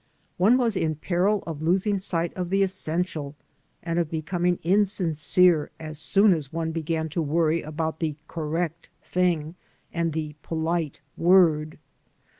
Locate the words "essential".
2.63-3.35